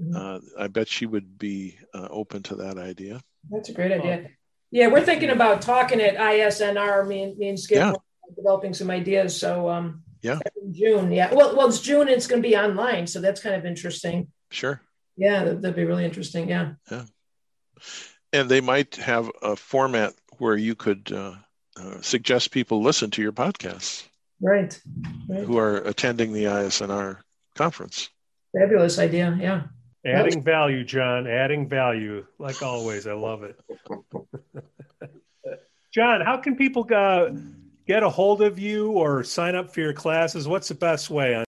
[0.00, 0.16] mm-hmm.
[0.16, 3.20] uh, i bet she would be uh, open to that idea.
[3.50, 4.28] That's a great idea.
[4.70, 7.92] Yeah we're thinking about talking at isnr me and, me and skip yeah.
[8.36, 10.38] developing some ideas so um yeah.
[10.60, 11.32] in june yeah.
[11.32, 14.28] Well, well it's june and it's going to be online so that's kind of interesting.
[14.50, 14.80] Sure.
[15.16, 16.72] Yeah that'd, that'd be really interesting yeah.
[16.90, 17.04] Yeah.
[18.32, 21.34] And they might have a format where you could uh,
[21.78, 24.08] uh, suggest people listen to your podcasts.
[24.40, 24.80] Right.
[25.28, 25.44] right.
[25.44, 27.18] Who are attending the ISNR
[27.54, 28.08] conference.
[28.58, 29.38] Fabulous idea.
[29.40, 29.62] Yeah.
[30.04, 31.28] Adding value, John.
[31.28, 32.26] Adding value.
[32.38, 33.06] Like always.
[33.06, 33.60] I love it.
[35.94, 37.30] John, how can people uh,
[37.86, 40.48] get a hold of you or sign up for your classes?
[40.48, 41.44] What's the best way?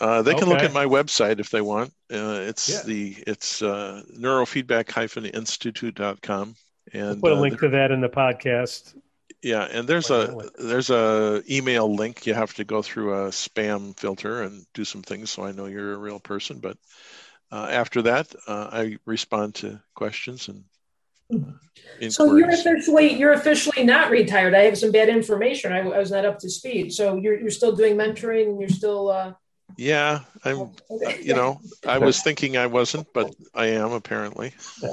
[0.00, 0.52] Uh, they can okay.
[0.52, 1.92] look at my website if they want.
[2.12, 2.82] Uh, it's yeah.
[2.84, 6.56] the it's uh, neurofeedback-institute.com.
[6.92, 8.96] And we'll put a uh, link to that in the podcast
[9.44, 12.26] yeah, and there's a there's a email link.
[12.26, 15.66] You have to go through a spam filter and do some things, so I know
[15.66, 16.60] you're a real person.
[16.60, 16.78] But
[17.52, 20.64] uh, after that, uh, I respond to questions and.
[21.32, 21.52] Uh,
[22.10, 24.54] so you're officially you're officially not retired.
[24.54, 25.72] I have some bad information.
[25.72, 26.92] I, I was not up to speed.
[26.92, 29.10] So you're you're still doing mentoring and you're still.
[29.10, 29.34] Uh...
[29.76, 30.56] Yeah, I'm.
[30.56, 31.20] Oh, okay.
[31.22, 34.54] You know, I was thinking I wasn't, but I am apparently.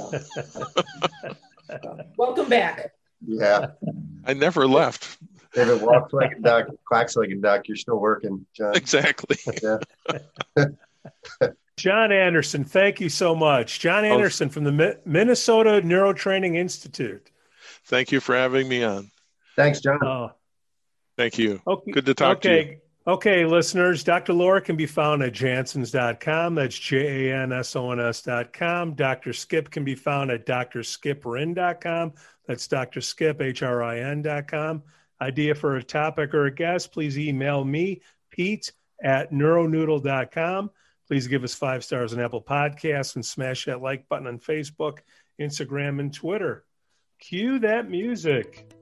[2.18, 2.92] Welcome back.
[3.26, 3.68] Yeah.
[4.24, 5.18] I never left.
[5.54, 8.74] If it walks like a duck, quacks like a duck, you're still working, John.
[8.74, 9.36] Exactly.
[9.62, 9.78] Yeah.
[11.76, 13.80] John Anderson, thank you so much.
[13.80, 14.08] John oh.
[14.14, 17.30] Anderson from the Minnesota Neurotraining Institute.
[17.86, 19.10] Thank you for having me on.
[19.56, 20.04] Thanks, John.
[20.06, 20.28] Uh,
[21.16, 21.60] thank you.
[21.66, 21.90] Okay.
[21.90, 22.64] Good to talk okay.
[22.64, 22.76] to you.
[23.04, 24.32] Okay, listeners, Dr.
[24.32, 26.54] Laura can be found at jansons.com.
[26.54, 28.94] That's J A N S O N S.com.
[28.94, 29.32] Dr.
[29.32, 32.12] Skip can be found at drskiphrin.com.
[32.46, 33.00] That's Dr.
[33.00, 34.84] Skip, H-R-I-N dot com.
[35.20, 38.72] Idea for a topic or a guest, please email me, Pete
[39.02, 40.70] at neuronoodle.com.
[41.08, 44.98] Please give us five stars on Apple Podcasts and smash that like button on Facebook,
[45.40, 46.64] Instagram, and Twitter.
[47.18, 48.72] Cue that music.